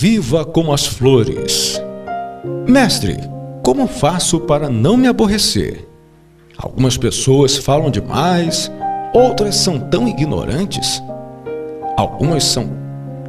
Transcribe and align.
Viva 0.00 0.44
como 0.44 0.72
as 0.72 0.86
flores. 0.86 1.82
Mestre, 2.68 3.16
como 3.64 3.88
faço 3.88 4.38
para 4.38 4.70
não 4.70 4.96
me 4.96 5.08
aborrecer? 5.08 5.88
Algumas 6.56 6.96
pessoas 6.96 7.56
falam 7.56 7.90
demais, 7.90 8.70
outras 9.12 9.56
são 9.56 9.80
tão 9.80 10.06
ignorantes. 10.06 11.02
Algumas 11.96 12.44
são 12.44 12.70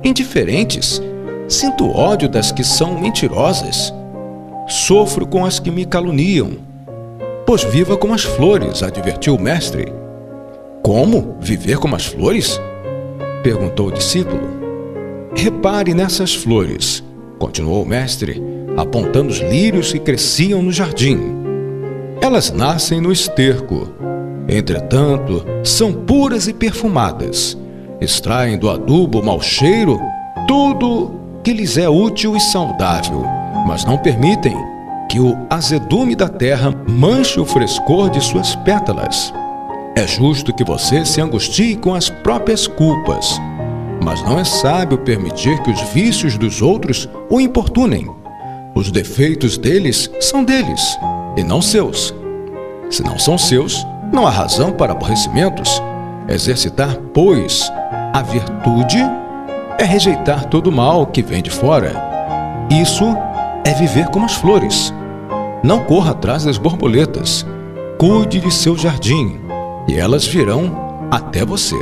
indiferentes. 0.04 1.01
Sinto 1.47 1.89
ódio 1.89 2.29
das 2.29 2.51
que 2.51 2.63
são 2.63 2.99
mentirosas. 2.99 3.91
Sofro 4.67 5.25
com 5.25 5.43
as 5.43 5.57
que 5.57 5.71
me 5.71 5.88
caluniam. 5.88 6.51
Pois 7.47 7.63
viva 7.63 7.97
como 7.97 8.13
as 8.13 8.21
flores, 8.21 8.83
advertiu 8.83 9.33
o 9.33 9.41
mestre. 9.41 9.91
Como 10.83 11.36
viver 11.39 11.79
como 11.79 11.95
as 11.95 12.06
flores? 12.06 12.61
perguntou 13.42 13.87
o 13.87 13.92
discípulo. 13.92 14.58
Repare 15.36 15.93
nessas 15.93 16.33
flores, 16.33 17.04
continuou 17.37 17.83
o 17.83 17.87
mestre, 17.87 18.42
apontando 18.75 19.29
os 19.29 19.39
lírios 19.39 19.92
que 19.92 20.00
cresciam 20.00 20.61
no 20.61 20.71
jardim. 20.71 21.20
Elas 22.20 22.51
nascem 22.51 23.00
no 23.00 23.11
esterco. 23.11 23.87
Entretanto, 24.47 25.46
são 25.64 25.93
puras 25.93 26.47
e 26.47 26.54
perfumadas. 26.54 27.56
Extraem 28.01 28.57
do 28.57 28.70
adubo 28.70 29.21
mau 29.21 29.39
cheiro 29.39 30.00
tudo 30.47 31.11
que 31.43 31.54
lhes 31.54 31.78
é 31.78 31.87
útil 31.87 32.36
e 32.36 32.39
saudável, 32.39 33.23
mas 33.67 33.86
não 33.86 33.98
permitem 33.98 34.58
que 35.09 35.20
o 35.20 35.38
azedume 35.50 36.16
da 36.16 36.28
terra 36.28 36.73
manche 36.88 37.39
o 37.39 37.45
frescor 37.45 38.09
de 38.09 38.20
suas 38.20 38.56
pétalas. 38.56 39.31
É 39.95 40.08
justo 40.08 40.53
que 40.53 40.64
você 40.64 41.06
se 41.06 41.22
angustie 41.22 41.75
com 41.75 41.94
as 41.94 42.09
próprias 42.09 42.66
culpas 42.66 43.40
mas 44.02 44.22
não 44.23 44.39
é 44.39 44.44
sábio 44.44 44.97
permitir 44.97 45.61
que 45.61 45.72
os 45.72 45.81
vícios 45.94 46.38
dos 46.38 46.61
outros 46.61 47.09
o 47.30 47.39
importunem. 47.39 48.09
Os 48.75 48.91
defeitos 48.91 49.58
deles 49.58 50.09
são 50.19 50.44
deles 50.44 50.97
e 51.36 51.44
não 51.44 51.61
seus. 51.61 52.14
Se 52.89 53.03
não 53.03 53.19
são 53.19 53.38
seus, 53.38 53.86
não 54.11 54.25
há 54.25 54.30
razão 54.30 54.72
para 54.72 54.94
aborrecimentos. 54.94 55.81
Exercitar, 56.28 56.97
pois, 57.14 57.72
a 58.14 58.22
virtude 58.22 59.00
é 59.78 59.83
rejeitar 59.83 60.45
todo 60.45 60.67
o 60.67 60.72
mal 60.72 61.06
que 61.08 61.22
vem 61.22 61.41
de 61.41 61.50
fora. 61.50 61.94
Isso 62.69 63.06
é 63.66 63.73
viver 63.73 64.08
como 64.08 64.25
as 64.25 64.36
flores. 64.36 64.94
Não 65.63 65.84
corra 65.84 66.11
atrás 66.11 66.44
das 66.44 66.58
borboletas. 66.58 67.45
Cuide 67.97 68.39
de 68.39 68.52
seu 68.52 68.78
jardim 68.78 69.39
e 69.88 69.95
elas 69.95 70.25
virão 70.25 71.08
até 71.11 71.44
você. 71.44 71.75